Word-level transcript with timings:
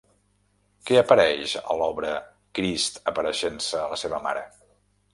Què 0.89 0.97
apareix 1.01 1.53
a 1.61 1.77
l'obra 1.83 2.15
Crist 2.61 3.01
apareixent-se 3.15 3.81
a 3.87 3.89
la 3.97 4.05
seva 4.07 4.27
Mare? 4.29 4.47